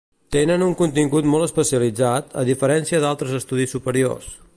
Tenen 0.35 0.63
un 0.67 0.71
contingut 0.79 1.27
molt 1.33 1.45
especialitzat, 1.47 2.33
a 2.43 2.45
diferència 2.47 3.03
d'altres 3.05 3.37
estudis 3.41 3.77
superiors. 3.79 4.33